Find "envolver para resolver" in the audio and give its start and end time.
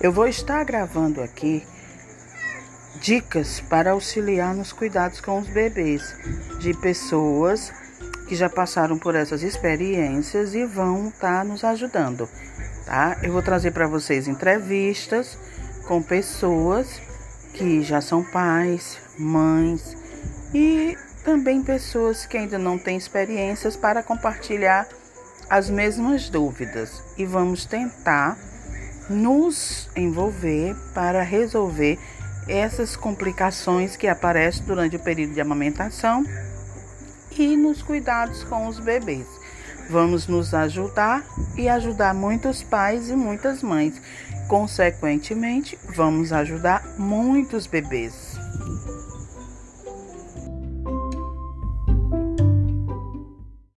29.96-31.98